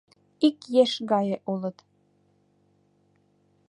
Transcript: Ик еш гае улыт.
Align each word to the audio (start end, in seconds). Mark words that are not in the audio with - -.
Ик 0.47 0.57
еш 0.81 0.91
гае 1.11 1.35
улыт. 1.51 1.77